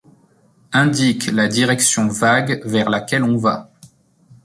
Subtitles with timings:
[0.73, 3.71] Indique la direction vague vers laquelle on va.